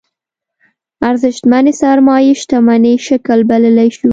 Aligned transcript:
ارزشمنې 1.09 1.73
سرمايې 1.81 2.33
شتمنۍ 2.41 2.95
شکل 3.07 3.39
بللی 3.49 3.89
شو. 3.97 4.09